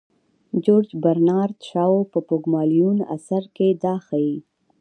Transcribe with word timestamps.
جورج 0.63 0.89
برنارد 1.03 1.57
شاو 1.69 2.09
په 2.11 2.19
پوګمالیون 2.27 2.97
اثر 3.15 3.43
کې 3.55 3.67
دا 3.83 3.95
ښيي. 4.07 4.37